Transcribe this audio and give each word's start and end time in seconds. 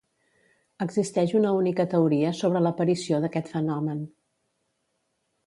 Existeix 0.85 1.33
una 1.39 1.51
única 1.57 1.85
teoria 1.91 2.31
sobre 2.39 2.63
l'aparició 2.69 3.21
d'aquest 3.27 3.53
fenomen. 3.59 4.03